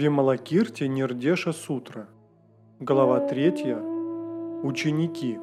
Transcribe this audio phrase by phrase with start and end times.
[0.00, 2.08] Вималакирти Нирдеша Сутра.
[2.80, 3.76] Глава 3.
[4.62, 5.38] Ученики.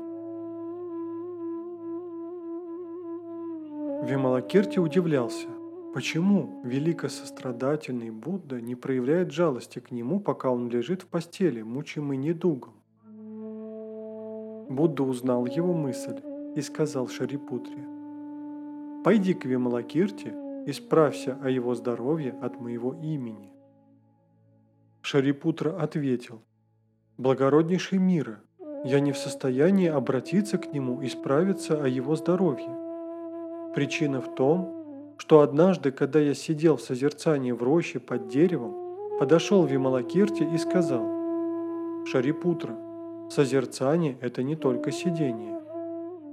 [4.01, 5.47] Вималакирти удивлялся,
[5.93, 12.73] почему великосострадательный Будда не проявляет жалости к нему, пока он лежит в постели, мучимый недугом.
[14.71, 16.19] Будда узнал его мысль
[16.55, 17.85] и сказал Шарипутре,
[19.03, 20.33] «Пойди к Вималакирти
[20.65, 23.56] и справься о его здоровье от моего имени».
[25.09, 26.41] Шарипутра ответил,
[27.17, 28.41] «Благороднейший мира,
[28.83, 32.75] я не в состоянии обратиться к нему и справиться о его здоровье.
[33.73, 39.63] Причина в том, что однажды, когда я сидел в созерцании в роще под деревом, подошел
[39.63, 41.05] Вималакирти и сказал,
[42.05, 42.75] «Шарипутра,
[43.29, 45.57] созерцание– это не только сидение,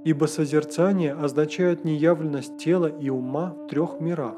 [0.03, 4.35] ибо созерцание означает неявленность тела и ума в трех мирах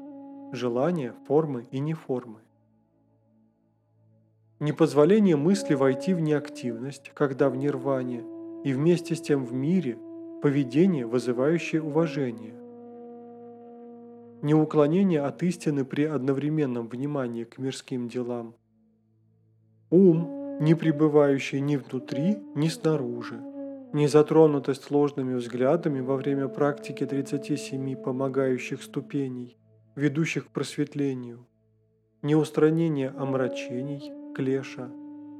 [0.52, 2.40] –желания, формы и неформы.
[4.58, 8.24] Непозволение мысли войти в неактивность, когда в нирване,
[8.64, 9.98] и вместе с тем в мире–
[10.42, 12.54] поведение, вызывающее уважение.
[14.40, 18.54] Неуклонение от истины при одновременном внимании к мирским делам.
[19.90, 23.38] Ум, не пребывающий ни внутри, ни снаружи.
[23.92, 29.58] Незатронутость сложными взглядами во время практики 37 помогающих ступеней,
[29.96, 31.46] ведущих к просветлению.
[32.22, 34.90] Неустранение омрачений– клеша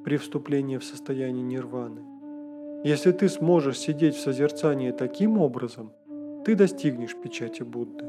[0.05, 2.01] при вступлении в состояние нирваны.
[2.83, 5.93] Если ты сможешь сидеть в созерцании таким образом,
[6.47, 8.07] ты достигнешь печати Будды.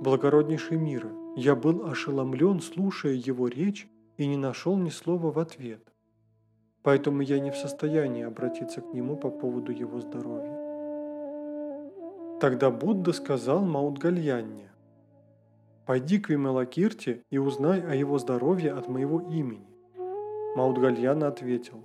[0.00, 5.82] Благороднейший мира, я был ошеломлен, слушая его речь, и не нашел ни слова в ответ.
[6.82, 10.58] Поэтому я не в состоянии обратиться к нему по поводу его здоровья.
[12.40, 14.70] Тогда Будда сказал Маудгальянне,
[15.86, 19.66] Пойди к Вималакирте и узнай о его здоровье от моего имени.
[20.56, 21.84] Маудгальяна ответил,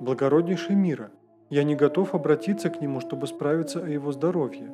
[0.00, 1.10] «Благороднейший мира,
[1.50, 4.70] я не готов обратиться к нему, чтобы справиться о его здоровье.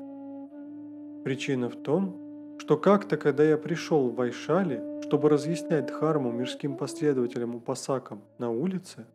[1.24, 7.54] Причина в том, что как-то, когда я пришел в Вайшали, чтобы разъяснять Дхарму мирским последователям
[7.54, 9.06] Упасакам на улице,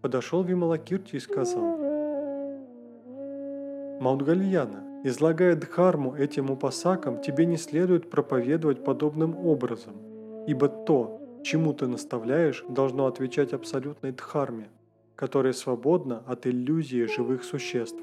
[0.00, 1.76] подошел Вималакирти и сказал,
[4.00, 9.94] «Маудгальяна, Излагая дхарму этим упасакам, тебе не следует проповедовать подобным образом,
[10.48, 14.68] ибо то, чему ты наставляешь, должно отвечать абсолютной дхарме,
[15.14, 18.02] которая свободна от иллюзии живых существ.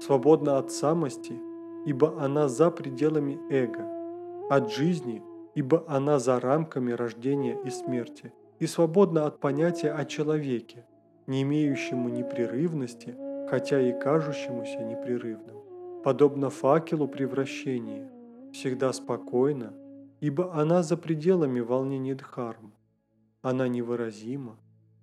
[0.00, 1.34] Свободна от самости,
[1.84, 3.84] ибо она за пределами эго,
[4.48, 5.22] от жизни,
[5.54, 10.86] ибо она за рамками рождения и смерти, и свободна от понятия о человеке,
[11.26, 13.14] не имеющему непрерывности–
[13.48, 18.10] хотя и кажущемуся непрерывным, подобно факелу превращения,
[18.52, 19.72] всегда спокойна,
[20.20, 22.72] ибо она за пределами волнений Дхарм.
[23.42, 24.56] Она невыразима,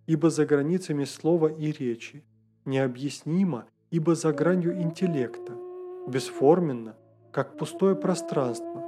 [0.08, 2.24] ибо за границами слова и речи,
[2.66, 5.54] необъяснима, ибо за гранью интеллекта,
[6.08, 6.96] бесформенна,
[7.32, 8.84] как пустое пространство,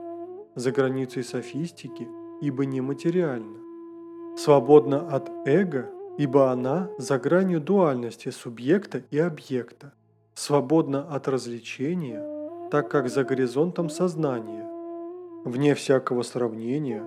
[0.55, 2.07] за границей софистики,
[2.41, 3.59] ибо нематериально,
[4.37, 9.93] свободна от эго, ибо она за гранью дуальности субъекта и объекта,
[10.35, 14.67] свободна от развлечения, так как за горизонтом сознания,
[15.43, 17.03] вне всякого сравнения,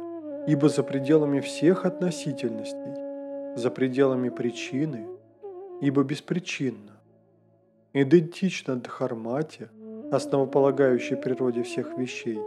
[0.49, 5.07] ибо за пределами всех относительностей, за пределами причины,
[5.81, 7.01] ибо беспричинно,
[7.93, 9.71] идентично Дхармате,
[10.13, 12.41] основополагающей природе всех вещей,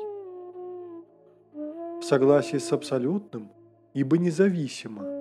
[1.54, 3.50] в согласии с абсолютным,
[3.94, 5.04] ибо независимо–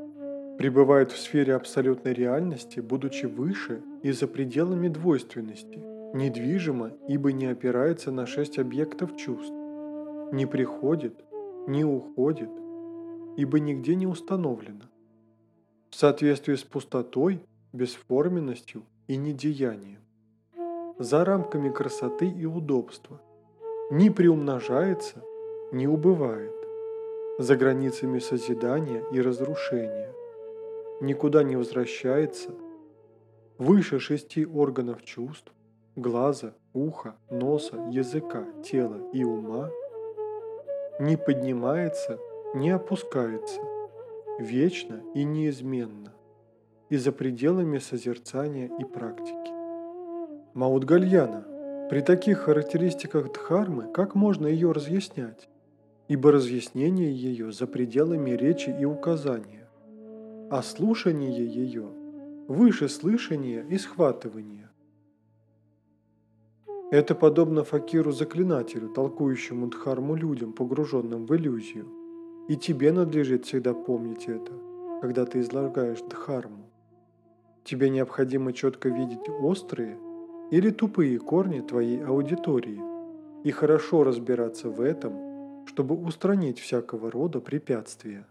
[0.58, 5.78] пребывает в сфере абсолютной реальности, будучи выше и за пределами двойственности,
[6.14, 9.54] недвижимо, ибо не опирается на шесть объектов чувств,
[10.32, 11.14] не приходит,
[11.68, 12.50] не уходит,
[13.36, 14.82] ибо нигде не установлено.
[15.90, 17.40] В соответствии с пустотой,
[17.72, 20.00] бесформенностью и недеянием.
[20.98, 23.20] За рамками красоты и удобства.
[23.92, 25.22] Не приумножается,
[25.70, 26.52] не убывает.
[27.38, 30.08] За границами созидания и разрушения
[31.00, 32.50] никуда не возвращается,
[33.56, 35.52] выше шести органов чувств,
[35.96, 39.70] глаза, уха, носа, языка, тела и ума,
[41.00, 42.18] не поднимается,
[42.54, 43.60] не опускается,
[44.38, 46.12] вечно и неизменно,
[46.88, 49.52] и за пределами созерцания и практики.
[50.54, 51.44] Маудгальяна,
[51.88, 55.48] при таких характеристиках Дхармы, как можно ее разъяснять?
[56.08, 59.67] Ибо разъяснение ее за пределами речи и указания
[60.50, 61.88] а слушание ее
[62.48, 64.70] выше слышания и схватывания.
[66.90, 71.86] Это подобно факиру-заклинателю, толкующему дхарму людям, погруженным в иллюзию,
[72.48, 74.52] И тебе надлежит всегда помнить это,
[75.02, 76.70] когда ты излагаешь дхарму.
[77.62, 79.98] Тебе необходимо четко видеть острые
[80.50, 82.80] или тупые корни твоей аудитории
[83.44, 88.26] и хорошо разбираться в этом, чтобы устранить всякого рода препятствия.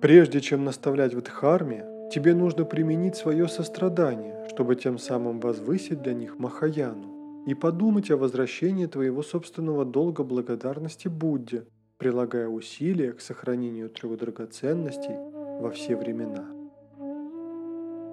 [0.00, 6.14] Прежде чем наставлять в дхарме, тебе нужно применить свое сострадание, чтобы тем самым возвысить для
[6.14, 11.64] них Махаяну и подумать о возвращении твоего собственного долга благодарности Будде,
[11.98, 15.16] прилагая усилия к сохранению трех драгоценностей
[15.60, 16.46] во все времена.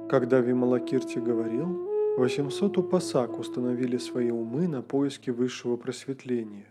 [0.09, 6.65] Когда Вималакирти говорил, 800 упасак установили свои умы на поиски высшего просветления.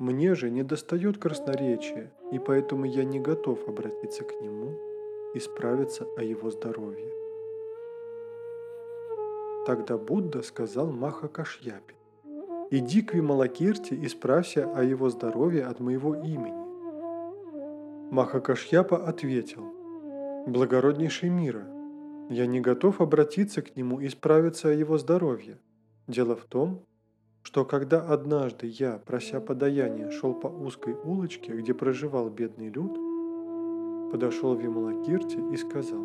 [0.00, 4.78] Мне же не достает красноречия, и поэтому я не готов обратиться к нему
[5.34, 7.12] и справиться о его здоровье.
[9.66, 11.96] Тогда Будда сказал Маха Кашьяпе,
[12.70, 16.64] «Иди к Вималакирте и справься о его здоровье от моего имени».
[18.10, 19.66] Маха Кашьяпа ответил,
[20.46, 21.66] «Благороднейший мира,
[22.30, 25.58] я не готов обратиться к нему и справиться о его здоровье.
[26.06, 26.86] Дело в том,
[27.42, 32.92] что когда однажды я, прося подаяния, шел по узкой улочке, где проживал бедный люд,
[34.12, 36.00] подошел Вималакирти и сказал,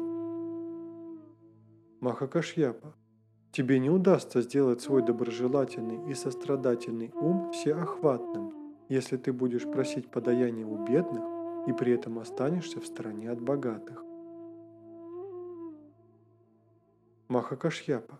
[1.99, 2.93] «Махакашьяпа,
[3.51, 8.53] тебе не удастся сделать свой доброжелательный и сострадательный ум всеохватным,
[8.89, 11.23] если ты будешь просить подаяния у бедных
[11.67, 14.03] и при этом останешься в стороне от богатых.
[17.27, 18.19] Махакашьяпа,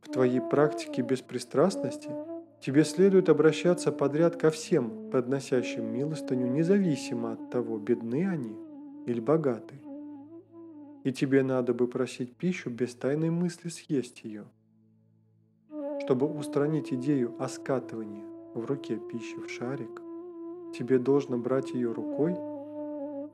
[0.00, 2.10] в твоей практике беспристрастности–
[2.62, 8.56] Тебе следует обращаться подряд ко всем, подносящим милостыню, независимо от того, бедны они
[9.04, 9.74] или богаты.
[11.02, 14.44] И тебе надо бы просить пищу без тайной мысли съесть ее.
[16.04, 18.22] Чтобы устранить идею о скатывании
[18.54, 20.00] в руке пищи в шарик,
[20.72, 22.34] тебе должно брать ее рукой,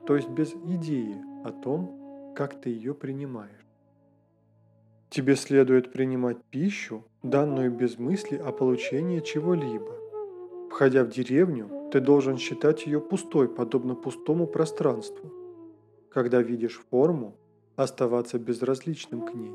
[0.06, 3.66] то есть без идеи о том, как ты ее принимаешь.
[5.10, 9.93] Тебе следует принимать пищу, данную без мысли о получении чего-либо.
[10.70, 15.32] Входя в деревню, ты должен считать ее пустой, подобно пустому пространству.
[16.11, 17.35] Когда видишь форму,
[17.76, 19.53] оставаться безразличным к ней.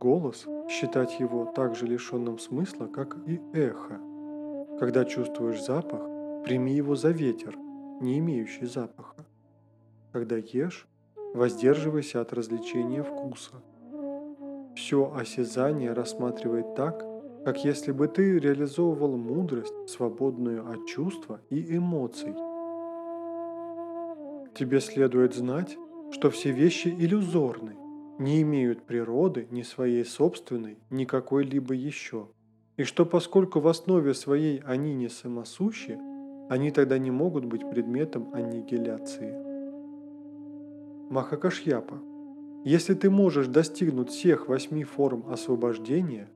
[0.00, 4.00] Голос– считать его так же лишенным смысла, как и эхо.
[4.78, 6.02] Когда чувствуешь запах,
[6.44, 7.56] прими его за ветер,
[8.00, 9.24] не имеющий запаха.
[10.12, 10.86] Когда ешь,
[11.34, 13.62] воздерживайся от развлечения вкуса–
[14.76, 17.04] все осязание рассматривает так,
[17.44, 22.34] как если бы ты реализовывал мудрость, свободную от чувства и эмоций.
[24.54, 25.76] Тебе следует знать,
[26.12, 27.76] что все вещи иллюзорны,
[28.18, 32.28] не имеют природы ни своей собственной, ни какой-либо еще,
[32.76, 35.98] и что поскольку в основе своей они не самосущи,
[36.48, 39.34] они тогда не могут быть предметом аннигиляции.
[41.10, 42.00] Махакашьяпа
[42.66, 46.28] если ты можешь достигнуть всех восьми форм освобождения,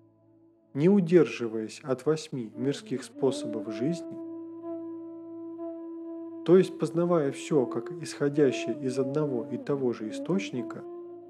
[0.74, 4.16] не удерживаясь от восьми мирских способов жизни,
[6.44, 10.84] то есть познавая все как исходящее из одного и того же источника,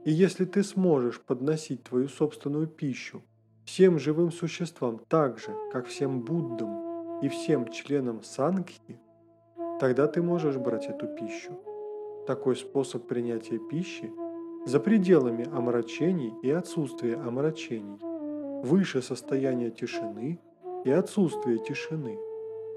[0.04, 3.22] и если ты сможешь подносить твою собственную пищу
[3.64, 9.00] всем живым существам так же, как всем Буддам и всем членам Сангхи,
[9.80, 11.58] тогда ты можешь брать эту пищу.
[12.26, 14.12] Такой способ принятия пищи–
[14.66, 17.98] за пределами омрачений и отсутствия омрачений,
[18.62, 20.38] выше состояния тишины
[20.84, 22.18] и отсутствия тишины,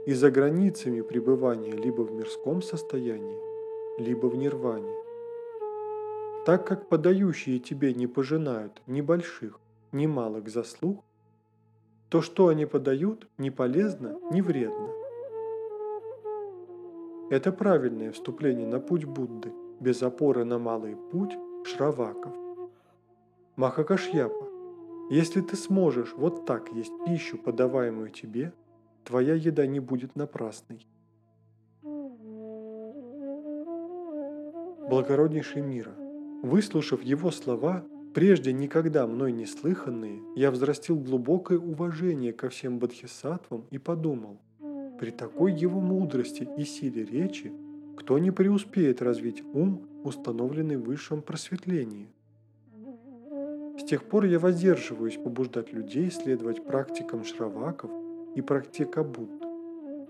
[0.06, 3.38] и за границами пребывания либо в мирском состоянии,
[4.00, 4.94] либо в нирване.
[6.46, 9.60] Так как подающие тебе не пожинают ни больших,
[9.92, 11.04] ни малых заслуг,
[12.10, 14.90] то что они подают, не полезно, не вредно.
[17.30, 22.34] Это правильное вступление на путь Будды, без опоры на малый путь Шраваков.
[23.56, 24.48] Махакашьяпа,
[25.10, 28.54] если ты сможешь вот так есть пищу, подаваемую тебе,
[29.06, 30.86] твоя еда не будет напрасной.
[34.90, 35.94] Благороднейший мира,
[36.44, 43.66] выслушав его слова, прежде никогда мной не слыханные, я взрастил глубокое уважение ко всем бодхисаттвам
[43.72, 44.38] и подумал,
[45.00, 47.52] при такой его мудрости и силе речи,
[47.98, 52.10] кто не преуспеет развить ум установленный в высшем просветлении.
[53.80, 57.92] С тех пор я воздерживаюсь побуждать людей следовать практикам шраваков
[58.36, 59.44] и практика Будд,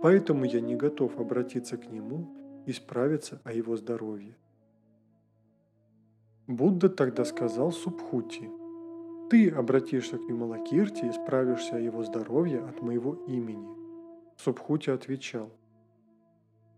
[0.02, 4.36] поэтому я не готов обратиться к нему и справиться о его здоровье.
[6.48, 8.50] Будда тогда сказал Субхути,
[9.30, 13.68] «Ты обратишься к Вималакирти и справишься о его здоровье от моего имени».
[14.38, 15.50] Субхути отвечал–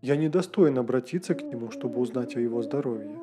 [0.06, 3.18] Я не достоин обратиться к нему, чтобы узнать о его здоровье.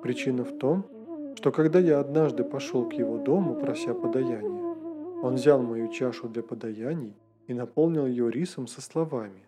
[0.00, 0.86] Причина в том,
[1.34, 4.76] что когда я однажды пошел к его дому, прося подаяния,
[5.24, 7.16] он взял мою чашу для подаяний
[7.48, 9.42] и наполнил ее рисом со словами.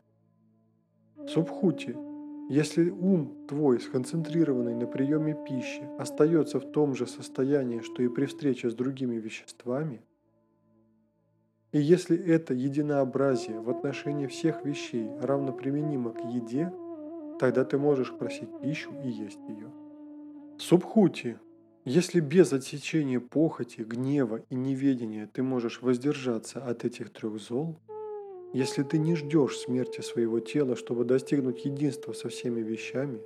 [1.28, 1.96] Субхути,
[2.50, 8.26] если ум твой, сконцентрированный на приеме пищи, остается в том же состоянии, что и при
[8.26, 10.02] встрече с другими веществами,
[11.72, 16.72] и если это единообразие в отношении всех вещей равноприменимо к еде,
[17.40, 19.70] тогда ты можешь просить пищу и есть ее.
[20.58, 21.38] Субхути,
[21.84, 27.76] если без отсечения похоти, гнева и неведения ты можешь воздержаться от этих трех зол–
[28.52, 33.18] если ты не ждешь смерти своего тела, чтобы достигнуть единства со всеми вещами,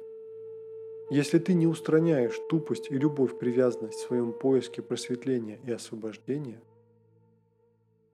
[1.11, 6.61] если ты не устраняешь тупость и любовь-привязанность в своем поиске просветления и освобождения,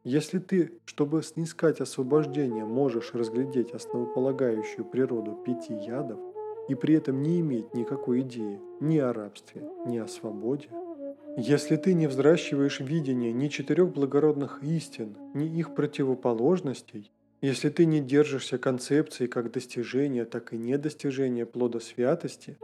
[0.04, 6.18] если ты, чтобы снискать освобождение, можешь разглядеть основополагающую природу пяти ядов
[6.68, 10.68] и при этом не иметь никакой идеи ни о рабстве, ни о свободе–
[11.36, 18.00] если ты не взращиваешь видение ни четырех благородных истин, ни их противоположностей, если ты не
[18.00, 22.58] держишься концепции как достижения, так и недостижения плода святости,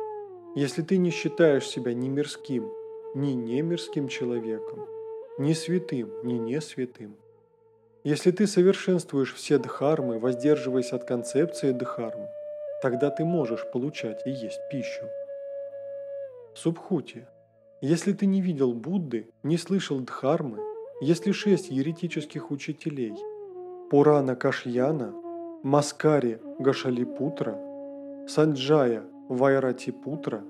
[0.55, 2.71] если ты не считаешь себя ни мирским,
[3.15, 4.87] ни немирским человеком,
[5.39, 7.17] ни святым, ни не святым,
[8.05, 12.29] если ты совершенствуешь все дхармы, воздерживаясь от концепции дхармы,
[12.83, 15.05] тогда ты можешь получать и есть пищу.
[16.55, 17.27] Субхути–
[17.81, 20.59] если ты не видел Будды, не слышал Дхармы,
[21.01, 23.15] если шесть еретических учителей–
[23.91, 25.15] Пурана Кашьяна,
[25.63, 27.57] Маскари Гашалипутра,
[28.27, 30.43] Санджая Вайратипутра,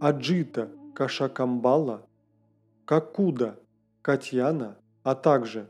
[0.00, 2.04] Аджита Кашакамбала,
[2.84, 3.56] Какуда
[4.02, 5.68] Катьяна, а также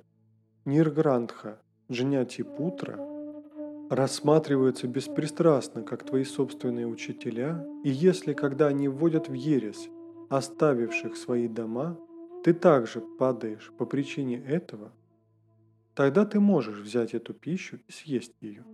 [0.66, 1.58] Нирграндха
[1.92, 2.98] Джнятипутра
[3.90, 9.90] рассматриваются беспристрастно как твои собственные учителя, и если когда они вводят в ересь
[10.30, 11.98] оставивших свои дома,
[12.42, 14.90] ты также падаешь по причине этого,
[15.94, 18.64] тогда ты можешь взять эту пищу и съесть ее.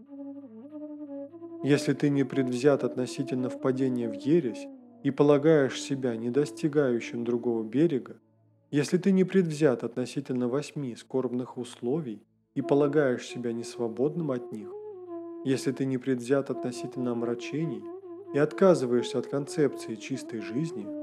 [1.64, 4.64] Если ты не предвзят относительно впадения в ересь
[5.02, 8.16] и полагаешь себя не достигающим другого берега,
[8.71, 12.23] если ты не предвзят относительно восьми скорбных условий
[12.55, 14.69] и полагаешь себя несвободным от них,
[15.45, 17.83] если ты не предвзят относительно омрачений
[18.35, 20.87] и отказываешься от концепции чистой жизни–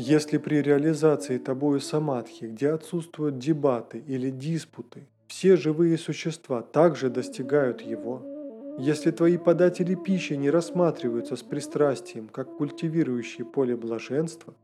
[0.00, 7.80] если при реализации тобою самадхи, где отсутствуют дебаты или диспуты, все живые существа также достигают
[7.80, 8.22] его,
[8.78, 14.54] если твои податели пищи не рассматриваются с пристрастием, как культивирующие поле блаженства,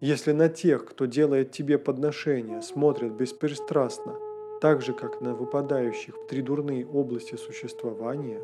[0.00, 4.16] если на тех, кто делает тебе подношения, смотрят беспристрастно,
[4.60, 8.40] так же, как на выпадающих в три дурные области существования,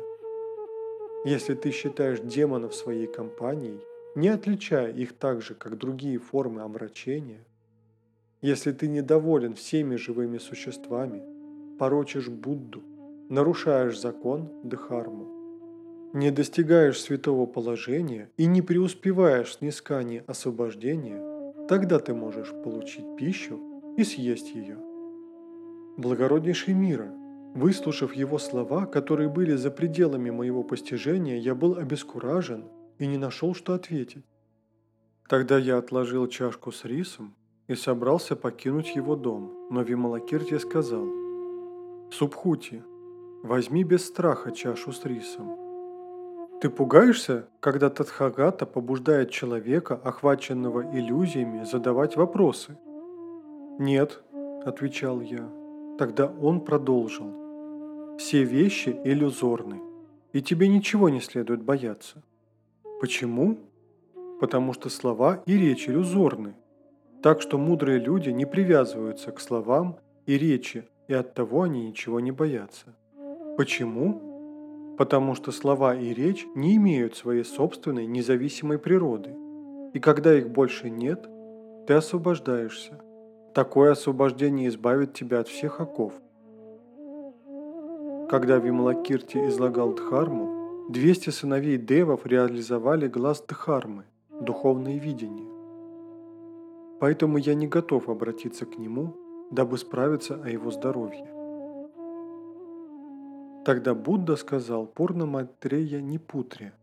[1.25, 3.79] если ты считаешь демонов своей компанией,
[4.15, 7.45] не отличая их так же, как другие формы омрачения,
[8.41, 11.21] если ты недоволен всеми живыми существами,
[11.77, 12.81] порочишь Будду,
[13.29, 21.30] нарушаешь закон Дхарму, не достигаешь святого положения и не преуспеваешь в снискании освобождения,
[21.71, 23.57] тогда ты можешь получить пищу
[23.95, 24.77] и съесть ее.
[25.95, 27.09] Благороднейший мира,
[27.55, 32.65] выслушав его слова, которые были за пределами моего постижения, я был обескуражен
[32.99, 34.25] и не нашел, что ответить.
[35.29, 37.35] Тогда я отложил чашку с рисом
[37.69, 41.05] и собрался покинуть его дом, но Вималакирти сказал,
[42.11, 42.83] «Субхути,
[43.43, 45.70] возьми без страха чашу с рисом.
[46.61, 52.77] Ты пугаешься, когда Тадхагата побуждает человека, охваченного иллюзиями, задавать вопросы?»
[53.79, 54.21] «Нет»,–
[54.65, 55.49] отвечал я.
[55.97, 58.15] Тогда он продолжил.
[58.19, 59.81] «Все вещи иллюзорны,
[60.33, 62.21] и тебе ничего не следует бояться.
[62.99, 63.57] Почему?
[64.39, 66.53] Потому что слова и речь иллюзорны.
[67.23, 72.31] Так что мудрые люди не привязываются к словам и речи, и оттого они ничего не
[72.31, 72.95] боятся.
[73.57, 74.30] Почему?
[74.97, 79.35] Потому что слова и речь не имеют своей собственной независимой природы.
[79.93, 81.27] И когда их больше нет,
[81.87, 83.01] ты освобождаешься.
[83.53, 86.13] Такое освобождение избавит тебя от всех оков.
[88.29, 95.49] Когда Вималакирти излагал Дхарму, 200 сыновей девов реализовали глаз Дхармы, духовное видение.
[97.01, 99.15] Поэтому я не готов обратиться к нему,
[99.51, 101.40] дабы справиться о его здоровье.
[103.63, 106.73] Тогда Будда сказал Пурна Матрея Нипутре,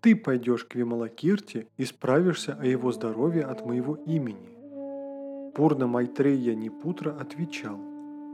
[0.00, 5.52] «Ты пойдешь к Вималакирте и справишься о его здоровье от моего имени».
[5.54, 7.76] Пурна Майтрея Нипутра отвечал,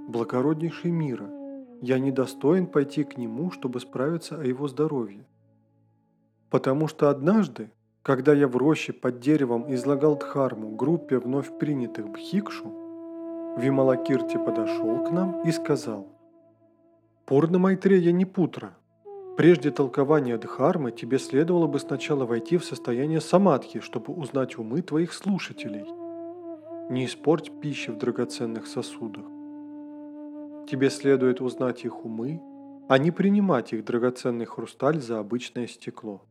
[0.09, 1.29] «Благороднейший мира,
[1.81, 5.27] я недостоин пойти к нему, чтобы справиться о его здоровье.
[6.51, 7.71] Потому что однажды,
[8.03, 12.73] когда я в роще под деревом излагал дхарму группе вновь принятых бхикшу,
[13.57, 16.07] Вималакирти подошел к нам и сказал,
[17.27, 18.77] «Пурна Майтрея не путра.
[19.37, 25.13] Прежде толкования дхармы тебе следовало бы сначала войти в состояние самадхи, чтобы узнать умы твоих
[25.13, 25.87] слушателей.
[26.91, 29.25] Не испорть пищи в драгоценных сосудах.
[30.69, 32.43] Тебе следует узнать их умы,
[32.89, 36.23] а не принимать их драгоценный хрусталь за обычное стекло.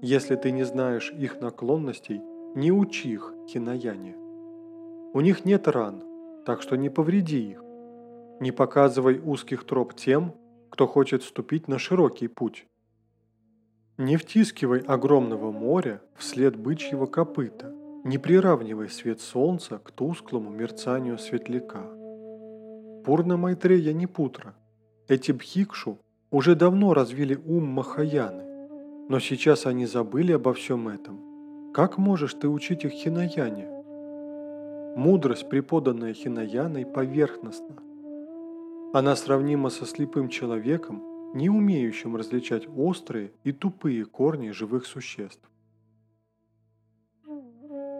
[0.00, 2.20] Если ты не знаешь их наклонностей,
[2.54, 4.16] не учи их хинаяне.
[5.12, 6.02] У них нет ран,
[6.46, 7.65] так что не повреди их.
[8.38, 10.34] Не показывай узких троп тем,
[10.70, 12.66] кто хочет ступить на широкий путь.
[13.96, 17.72] Не втискивай огромного моря вслед бычьего копыта,
[18.04, 21.82] не приравнивай свет солнца к тусклому мерцанию светляка.
[23.06, 24.54] Пурна Майтрея не путра.
[25.08, 25.98] Эти бхикшу
[26.30, 28.44] уже давно развили ум Махаяны,
[29.08, 31.72] но сейчас они забыли обо всем этом.
[31.72, 33.66] Как можешь ты учить их хинаяне?
[34.94, 37.85] Мудрость, преподанная хинаяной, поверхностна.
[38.96, 41.02] Она сравнима со слепым человеком,
[41.34, 45.42] не умеющим различать острые и тупые корни живых существ.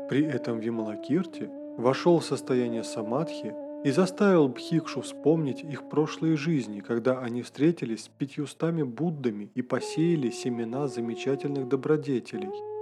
[0.08, 7.20] При этом Вималакирти вошел в состояние самадхи и заставил Бхикшу вспомнить их прошлые жизни, когда
[7.20, 12.48] они встретились с пятьюстами Буддами и посеяли семена замечательных добродетелей–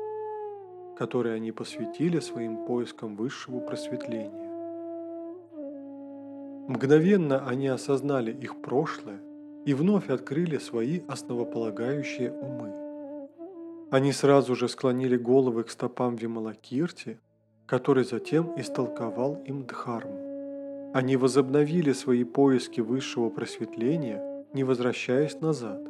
[0.97, 4.44] которые они посвятили своим поискам высшего просветления.
[6.67, 9.21] Мгновенно они осознали их прошлое
[9.67, 12.73] и вновь открыли свои основополагающие умы.
[13.91, 17.19] Они сразу же склонили головы к стопам Вималакирти,
[17.67, 20.93] который затем истолковал им Дхарму.
[20.95, 25.81] Они возобновили свои поиски высшего просветления, не возвращаясь назад.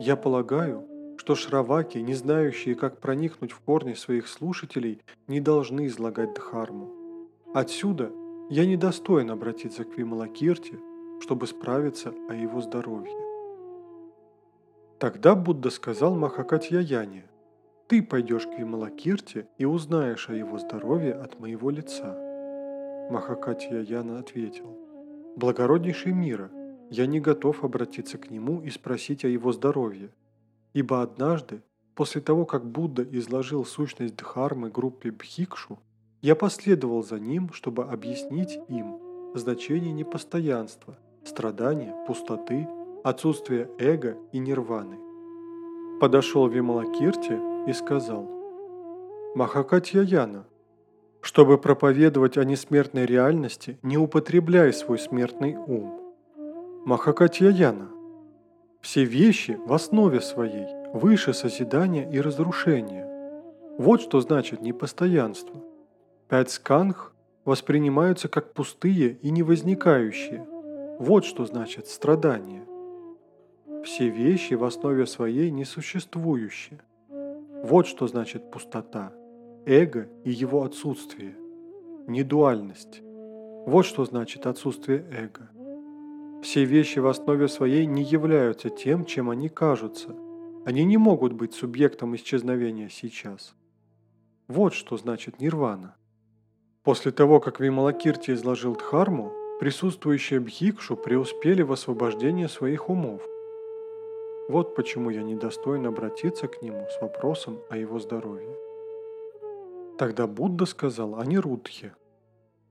[0.00, 0.86] Я полагаю,
[1.18, 6.90] что шраваки, не знающие, как проникнуть в корни своих слушателей, не должны излагать Дхарму.
[7.52, 8.10] Отсюда
[8.50, 10.78] я недостоин обратиться к Вималакирте,
[11.20, 13.16] чтобы справиться о его здоровье.
[14.98, 17.24] Тогда Будда сказал Махакатьяяне,
[17.86, 22.16] «Ты пойдешь к Вималакирте и узнаешь о его здоровье от моего лица».
[23.10, 24.76] Махакатьяяна ответил,
[25.36, 26.50] «Благороднейший мира,
[26.90, 30.10] я не готов обратиться к нему и спросить о его здоровье,
[30.74, 31.62] Ибо однажды,
[31.94, 35.78] после того, как Будда изложил сущность Дхармы группе Бхикшу,
[36.22, 38.98] я последовал за ним, чтобы объяснить им
[39.34, 42.68] значение непостоянства, страдания, пустоты,
[43.04, 44.98] отсутствия эго и нирваны.
[46.00, 48.28] Подошел Вималакирти и сказал,
[49.34, 50.46] «Махакатьяяна,
[51.20, 56.00] чтобы проповедовать о несмертной реальности, не употребляй свой смертный ум.
[56.84, 57.90] Махакатьяяна,
[58.80, 63.06] все вещи в основе своей выше созидания и разрушения.
[63.76, 65.67] Вот что значит непостоянство.
[66.28, 67.14] Пять сканх
[67.46, 70.46] воспринимаются как пустые и невозникающие.
[70.98, 72.66] Вот что значит страдание.
[73.82, 76.80] Все вещи в основе своей несуществующие.
[77.64, 79.10] Вот что значит пустота,
[79.64, 81.34] эго и его отсутствие.
[82.06, 83.00] Недуальность.
[83.64, 85.48] Вот что значит отсутствие эго.
[86.42, 90.14] Все вещи в основе своей не являются тем, чем они кажутся.
[90.66, 93.54] Они не могут быть субъектом исчезновения сейчас.
[94.46, 95.94] Вот что значит нирвана.
[96.84, 103.22] После того, как Вималакирти изложил Дхарму, присутствующие Бхикшу преуспели в освобождении своих умов.
[104.48, 108.56] Вот почему я недостоин обратиться к нему с вопросом о его здоровье.
[109.98, 111.94] Тогда Будда сказал Анирудхе–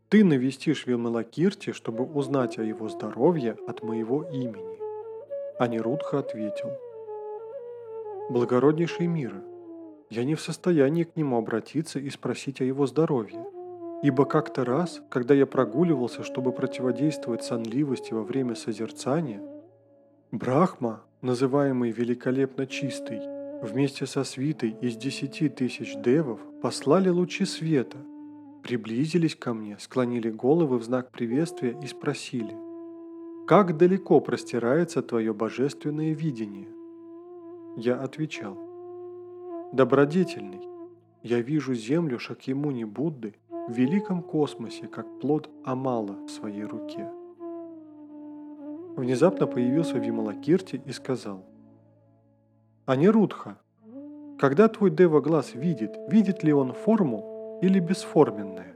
[0.09, 4.79] ты навестишь Вималакирти, чтобы узнать о его здоровье от моего имени.
[5.59, 6.69] Анирудха ответил.
[8.29, 9.43] Благороднейший мира,
[10.09, 13.45] я не в состоянии к нему обратиться и спросить о его здоровье,
[14.03, 19.41] ибо как-то раз, когда я прогуливался, чтобы противодействовать сонливости во время созерцания,
[20.31, 23.21] Брахма, называемый великолепно чистый,
[23.61, 27.97] вместе со свитой из десяти тысяч девов послали лучи света–
[28.67, 32.53] приблизились ко мне, склонили головы в знак приветствия и спросили,
[33.47, 36.67] «Как далеко простирается твое божественное видение?»
[37.77, 38.57] Я отвечал,
[39.71, 40.59] «Добродетельный,
[41.23, 43.35] я вижу землю Шакьямуни Будды
[43.67, 47.09] в великом космосе, как плод Амала в своей руке».
[48.95, 51.45] Внезапно появился Вималакирти и сказал,
[52.85, 53.59] «Анирудха,
[54.39, 58.75] когда твой Дева глаз видит, видит ли он форму или бесформенное.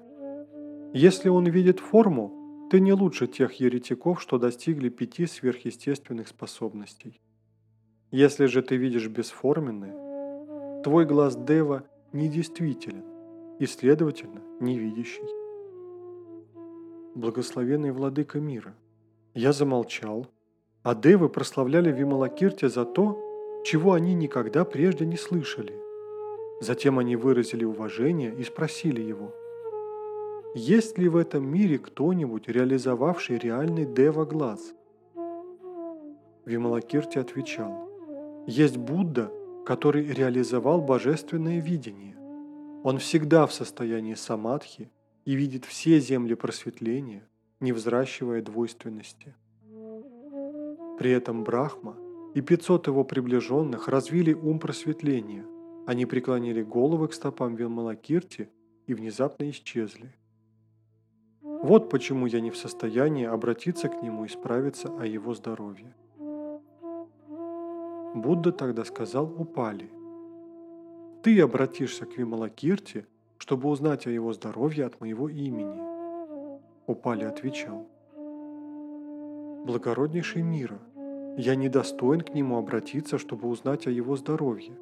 [0.93, 7.19] Если он видит форму, ты не лучше тех еретиков, что достигли пяти сверхъестественных способностей.
[8.11, 13.10] Если же ты видишь бесформенное, твой глаз Дева недействителен
[13.61, 15.29] и, следовательно, невидящий.
[17.13, 18.73] Благословенный владыка мира,
[19.35, 20.25] я замолчал,
[20.81, 25.75] а Девы прославляли Вималакирте за то, чего они никогда прежде не слышали.
[26.59, 29.31] Затем они выразили уважение и спросили его,
[30.55, 34.73] есть ли в этом мире кто-нибудь, реализовавший реальный Дева-глаз?
[36.45, 37.87] Вималакирти отвечал,
[38.47, 39.31] есть Будда,
[39.67, 42.20] который реализовал божественное видение.
[42.83, 44.91] Он всегда в состоянии самадхи
[45.25, 47.27] и видит все земли просветления,
[47.59, 49.35] не взращивая двойственности.
[50.97, 51.95] При этом Брахма
[52.33, 55.45] и 500 его приближенных развили ум просветления.
[55.85, 58.49] Они преклонили головы к стопам Вилмалакирти
[58.87, 60.15] и внезапно исчезли.
[61.41, 65.93] Вот почему я не в состоянии обратиться к нему и справиться о его здоровье.
[68.15, 69.91] Будда тогда сказал Упали,
[71.23, 73.05] «Ты обратишься к Вималакирти,
[73.37, 75.79] чтобы узнать о его здоровье от моего имени».
[76.87, 77.87] Упали отвечал,
[79.65, 80.79] «Благороднейший мира,
[81.37, 84.73] я недостоин к нему обратиться, чтобы узнать о его здоровье,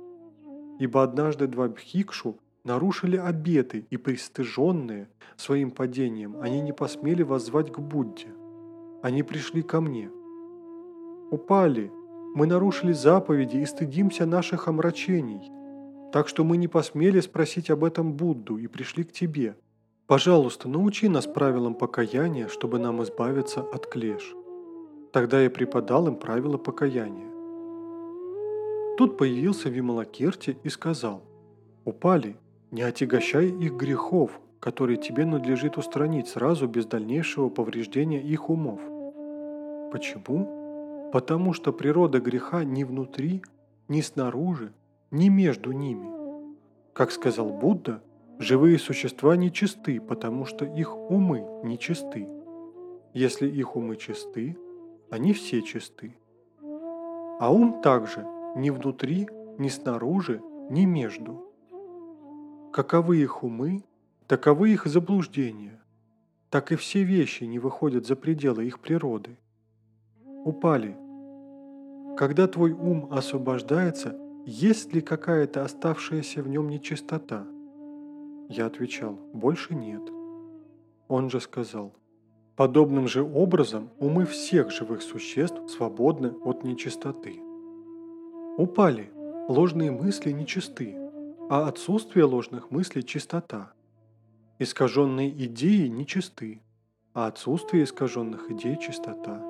[0.79, 7.79] ибо однажды два бхикшу нарушили обеты и пристыженные своим падением, они не посмели воззвать к
[7.79, 8.27] Будде.
[9.01, 10.09] Они пришли ко мне.
[11.31, 11.91] Упали,
[12.35, 15.51] мы нарушили заповеди и стыдимся наших омрачений.
[16.11, 19.55] Так что мы не посмели спросить об этом Будду и пришли к тебе.
[20.07, 24.33] Пожалуйста, научи нас правилам покаяния, чтобы нам избавиться от клеш.
[25.13, 27.29] Тогда я преподал им правила покаяния.
[28.97, 31.21] Тут появился Вималакирти и сказал,
[31.85, 32.35] «Упали,
[32.71, 38.81] не отягощай их грехов, которые тебе надлежит устранить сразу без дальнейшего повреждения их умов.
[39.91, 41.09] Почему?
[41.13, 43.41] Потому что природа греха ни внутри,
[43.87, 44.73] ни снаружи,
[45.11, 46.09] ни между ними.
[46.93, 48.01] Как сказал Будда,
[48.39, 52.27] живые существа нечисты, потому что их умы нечисты.
[53.13, 54.57] Если их умы чисты,
[55.09, 56.15] они все чисты.
[57.39, 61.45] А ум также ни внутри, ни снаружи, ни между.
[62.71, 63.83] Каковы их умы,
[64.27, 65.81] таковы их заблуждения.
[66.49, 69.37] Так и все вещи не выходят за пределы их природы–
[70.43, 70.97] упали.
[72.17, 77.45] Когда твой ум освобождается, есть ли какая-то оставшаяся в нем нечистота?
[78.49, 80.01] Я отвечал, больше нет.
[81.07, 81.93] Он же сказал,
[82.55, 87.39] подобным же образом умы всех живых существ свободны от нечистоты.
[88.57, 89.11] Упали,
[89.47, 90.95] ложные мысли нечисты,
[91.49, 93.73] а отсутствие ложных мыслей– чистота.
[94.57, 96.61] Искаженные идеи нечисты,
[97.13, 99.41] а отсутствие искаженных идей– чистота.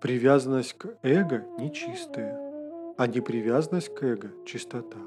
[0.00, 2.49] Привязанность к эго нечистая,
[3.00, 4.98] а непривязанность к эго– чистота.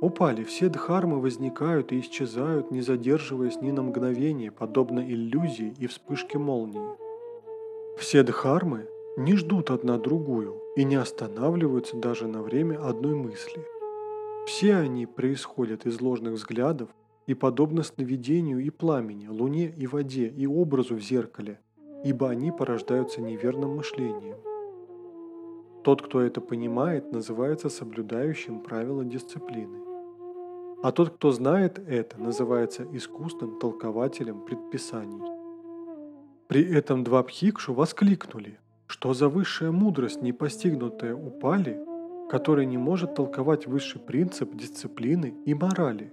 [0.00, 6.38] Упали, все дхармы возникают и исчезают, не задерживаясь ни на мгновение, подобно иллюзии и вспышке
[6.38, 6.86] молнии.
[7.98, 13.64] Все дхармы не ждут одна другую и не останавливаются даже на время одной мысли.
[14.46, 16.90] Все они происходят из ложных взглядов
[17.26, 21.58] и подобно сновидению и пламени, луне и воде и образу в зеркале,
[22.04, 24.53] ибо они порождаются неверным мышлением.
[25.84, 29.78] Тот, кто это понимает, называется соблюдающим правила дисциплины.
[30.82, 35.22] А тот, кто знает это, называется искусным толкователем предписаний.
[36.48, 41.78] При этом два пхикшу воскликнули, что за высшая мудрость, не постигнутая у Пали,
[42.30, 46.12] который не может толковать высший принцип дисциплины и морали.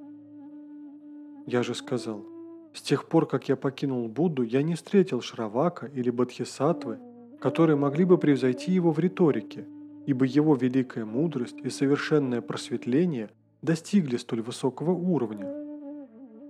[1.47, 2.25] Я же сказал,
[2.73, 6.99] с тех пор, как я покинул Будду, я не встретил Шравака или Бодхисаттвы,
[7.41, 9.65] которые могли бы превзойти его в риторике,
[10.05, 13.29] ибо его великая мудрость и совершенное просветление
[13.61, 15.47] достигли столь высокого уровня.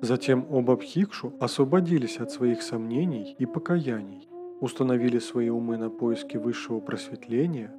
[0.02, 4.28] Затем оба Бхикшу освободились от своих сомнений и покаяний,
[4.60, 7.74] установили свои умы на поиски высшего просветления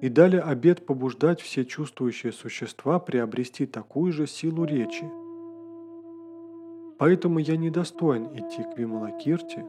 [0.00, 5.10] и дали обет побуждать все чувствующие существа приобрести такую же силу речи–
[6.98, 9.64] Поэтому я недостоин идти к Вималакирте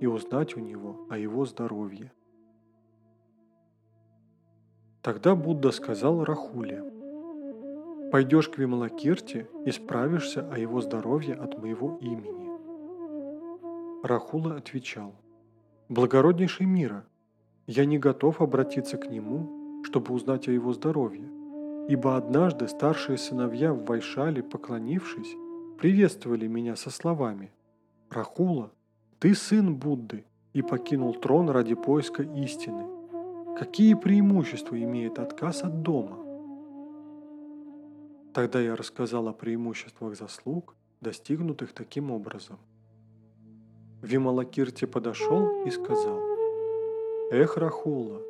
[0.00, 2.12] и узнать у него о его здоровье.
[5.04, 6.82] Тогда Будда сказал Рахуле,
[8.10, 12.48] «Пойдешь к Вималакирте и справишься о его здоровье от моего имени».
[14.02, 15.14] Рахула отвечал,
[15.90, 17.04] «Благороднейший мира,
[17.66, 21.28] я не готов обратиться к нему, чтобы узнать о его здоровье,
[21.86, 25.36] ибо однажды старшие сыновья в Вайшале, поклонившись,
[25.78, 27.52] приветствовали меня со словами
[28.08, 28.72] «Рахула,
[29.18, 32.93] ты сын Будды и покинул трон ради поиска истины.
[33.56, 36.18] Какие преимущества имеет отказ от дома?
[38.34, 42.58] Тогда я рассказал о преимуществах заслуг, достигнутых таким образом.
[44.02, 46.20] Вималакирти подошел и сказал,
[47.30, 48.20] «Эх, Рахула,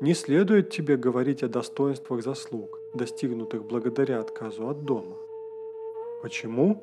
[0.00, 5.14] не следует тебе говорить о достоинствах заслуг, достигнутых благодаря отказу от дома.
[6.22, 6.82] Почему?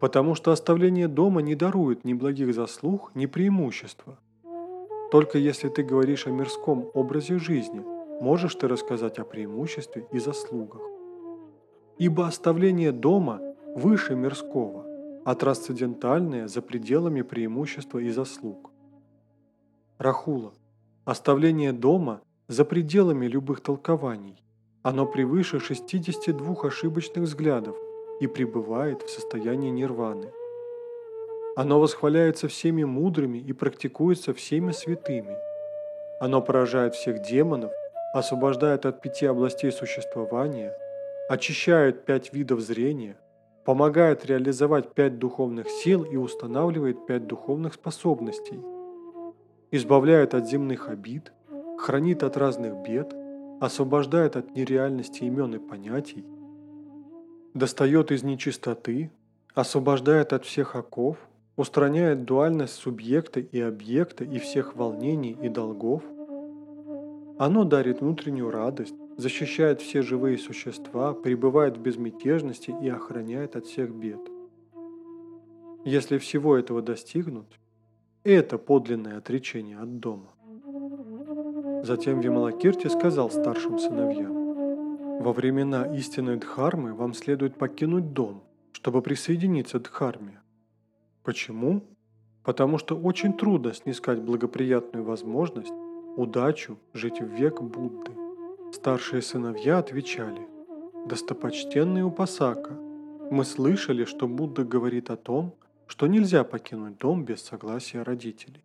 [0.00, 4.18] Потому что оставление дома не дарует ни благих заслуг, ни преимущества.
[5.12, 7.84] Только если ты говоришь о мирском образе жизни,
[8.22, 10.80] можешь ты рассказать о преимуществе и заслугах.
[11.98, 13.38] Ибо оставление дома
[13.76, 14.86] выше мирского,
[15.26, 18.70] а трансцендентальное за пределами преимущества и заслуг.
[19.98, 20.54] Рахула,
[21.04, 24.42] оставление дома за пределами любых толкований.
[24.82, 27.76] Оно превыше 62 ошибочных взглядов
[28.20, 30.32] и пребывает в состоянии нирваны.
[31.56, 35.36] Оно восхваляется всеми мудрыми и практикуется всеми святыми.
[36.20, 37.72] Оно поражает всех демонов,
[38.14, 40.72] освобождает от пяти областей существования,
[41.28, 43.16] очищает пять видов зрения,
[43.64, 48.60] помогает реализовать пять духовных сил и устанавливает пять духовных способностей,
[49.70, 51.32] избавляет от земных обид–
[51.82, 53.12] хранит от разных бед,
[53.60, 56.24] освобождает от нереальности имен и понятий,
[57.54, 59.10] достает из нечистоты,
[59.54, 61.16] освобождает от всех оков,
[61.56, 66.02] устраняет дуальность субъекта и объекта и всех волнений и долгов.
[67.38, 73.90] Оно дарит внутреннюю радость, защищает все живые существа, пребывает в безмятежности и охраняет от всех
[73.90, 74.20] бед.
[75.84, 77.58] Если всего этого достигнуть,
[78.24, 80.28] это подлинное отречение от дома.
[81.82, 89.80] Затем Вималакирти сказал старшим сыновьям, «Во времена истинной Дхармы вам следует покинуть дом, чтобы присоединиться
[89.80, 90.41] к Дхарме.
[91.22, 91.82] Почему?
[92.42, 95.72] Потому что очень трудно снискать благоприятную возможность,
[96.16, 98.12] удачу жить в век Будды.
[98.72, 100.40] Старшие сыновья отвечали,
[101.06, 102.72] «Достопочтенный Упасака,
[103.30, 105.54] мы слышали, что Будда говорит о том,
[105.86, 108.64] что нельзя покинуть дом без согласия родителей».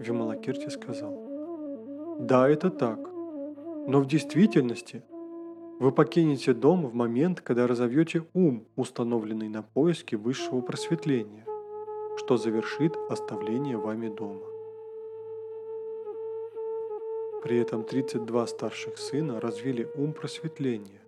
[0.00, 1.30] Вималакирти сказал,
[2.20, 2.98] да, это так.
[3.86, 5.02] Но в действительности
[5.80, 11.46] вы покинете дом в момент, когда разовьете ум, установленный на поиске высшего просветления,
[12.18, 14.44] что завершит оставление вами дома.
[17.42, 21.00] При этом 32 старших сына развили ум просветления.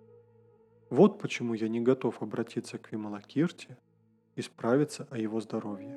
[0.89, 3.77] Вот почему я не готов обратиться к Вималакирте
[4.35, 5.95] и справиться о его здоровье.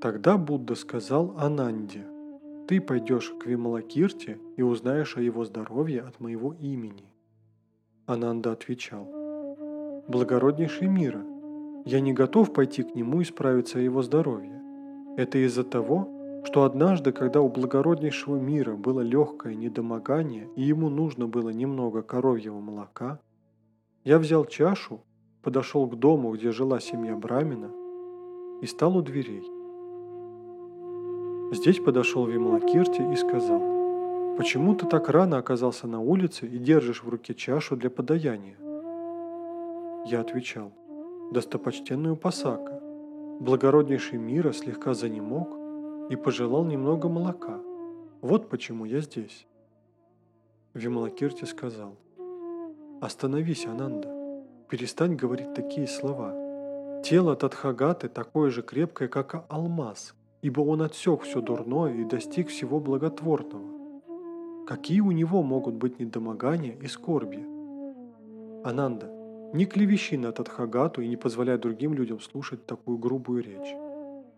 [0.00, 2.06] Тогда Будда сказал Ананде–
[2.70, 7.09] ты пойдешь к Вималакирте и узнаешь о его здоровье от моего имени.
[8.10, 9.06] Ананда отвечал,
[10.08, 11.22] «Благороднейший мира,
[11.84, 14.60] я не готов пойти к нему и справиться о его здоровье.
[15.16, 21.28] Это из-за того, что однажды, когда у благороднейшего мира было легкое недомогание и ему нужно
[21.28, 23.20] было немного коровьего молока,
[24.02, 25.02] я взял чашу,
[25.42, 27.70] подошел к дому, где жила семья Брамина,
[28.60, 29.44] и стал у дверей.
[31.52, 33.79] Здесь подошел Вималакирти и сказал,
[34.40, 38.56] «Почему ты так рано оказался на улице и держишь в руке чашу для подаяния?»
[40.06, 40.72] Я отвечал,
[41.30, 42.80] «Достопочтенную Пасака,
[43.38, 45.50] благороднейший мира слегка занемог
[46.08, 47.60] и пожелал немного молока.
[48.22, 49.46] Вот почему я здесь».
[50.72, 51.98] Вималакирти сказал,
[53.02, 54.08] «Остановись, Ананда,
[54.70, 57.02] перестань говорить такие слова.
[57.04, 62.80] Тело Тадхагаты такое же крепкое, как алмаз, ибо он отсек все дурное и достиг всего
[62.80, 63.79] благотворного.
[64.70, 67.44] Какие у него могут быть недомогания и скорби?
[68.62, 69.10] Ананда,
[69.52, 73.74] не клевещи на Тадхагату и не позволяй другим людям слушать такую грубую речь.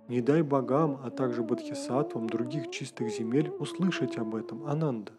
[0.08, 5.12] Не дай богам, а также бодхисаттвам других чистых земель услышать об этом, Ананда.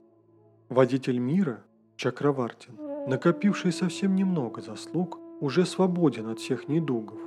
[0.69, 1.63] Водитель мира,
[1.95, 2.73] Чакравартин,
[3.07, 7.19] накопивший совсем немного заслуг, уже свободен от всех недугов.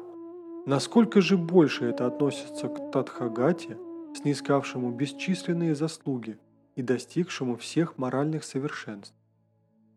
[0.66, 3.78] Насколько же больше это относится к Тадхагате,
[4.16, 6.36] снискавшему бесчисленные заслуги
[6.76, 9.16] и достигшему всех моральных совершенств?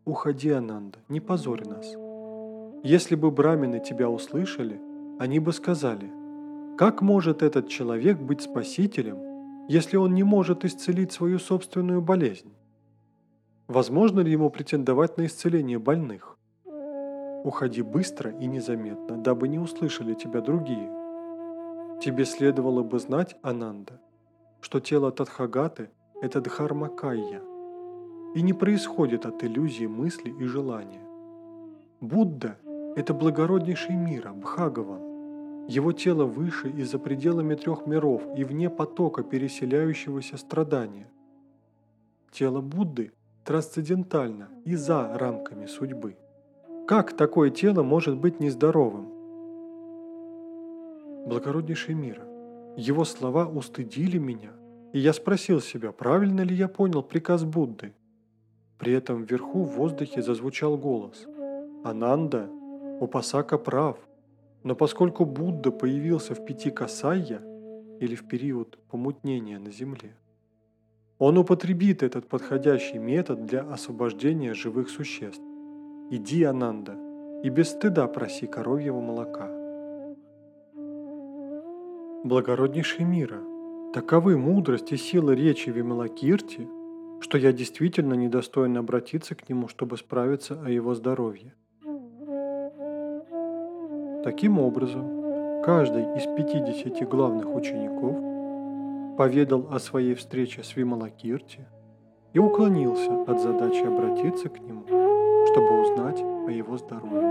[0.04, 1.86] Уходи, Ананда, не позорь нас.
[2.82, 4.80] Если бы брамины тебя услышали,
[5.18, 6.10] они бы сказали,
[6.78, 12.54] как может этот человек быть спасителем, если он не может исцелить свою собственную болезнь?
[13.68, 16.38] Возможно ли ему претендовать на исцеление больных?
[17.44, 20.90] Уходи быстро и незаметно, дабы не услышали тебя другие.
[22.02, 24.00] Тебе следовало бы знать, Ананда,
[24.62, 25.90] что тело Тадхагаты–
[26.20, 27.40] это Дхармакайя,
[28.34, 31.00] и не происходит от иллюзии мысли и желания.
[32.00, 32.56] Будда–
[32.96, 35.66] это благороднейший мира, Бхагаван.
[35.66, 41.08] Его тело выше и за пределами трех миров и вне потока переселяющегося страдания.
[42.32, 43.12] тело Будды
[43.44, 46.16] трансцендентально и за рамками судьбы.
[46.86, 49.06] Как такое тело может быть нездоровым?
[51.26, 52.24] Благороднейший мира,
[52.76, 54.50] его слова устыдили меня,
[54.92, 57.92] и я спросил себя, правильно ли я понял приказ Будды.
[58.78, 61.26] При этом вверху в воздухе зазвучал голос.
[61.84, 62.48] «Ананда,
[63.00, 63.98] Упасака прав,
[64.62, 67.40] но поскольку Будда появился в пяти касайя,
[68.00, 70.16] или в период помутнения на Земле,
[71.18, 75.42] он употребит этот подходящий метод для освобождения живых существ.
[76.10, 76.96] Иди, Ананда,
[77.44, 79.48] и без стыда проси коровьего молока.
[82.24, 83.40] Благороднейший мира,
[83.92, 86.68] таковы мудрость и сила речи Вималакирти,
[87.20, 91.54] что я действительно недостоин обратиться к нему, чтобы справиться о его здоровье.
[94.22, 98.16] Таким образом, каждый из 50 главных учеников
[99.16, 101.66] поведал о своей встрече с Вималакирти
[102.32, 104.84] и уклонился от задачи обратиться к нему,
[105.50, 107.29] чтобы узнать о его здоровье.